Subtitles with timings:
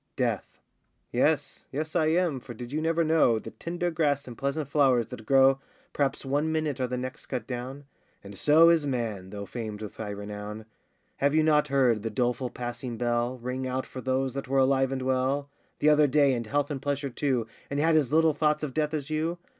[0.15, 0.59] DEATH.
[1.11, 5.05] Yes, yes, I am, for did you never know, The tender grass and pleasant flowers
[5.09, 5.59] that grow
[5.93, 7.85] Perhaps one minute, are the next cut down?
[8.23, 10.65] And so is man, though famed with high renown.
[11.17, 14.91] Have you not heard the doleful passing bell Ring out for those that were alive
[14.91, 18.63] and well The other day, in health and pleasure too, And had as little thoughts
[18.63, 19.37] of death as you?